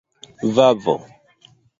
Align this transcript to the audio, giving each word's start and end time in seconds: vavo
vavo 0.55 0.95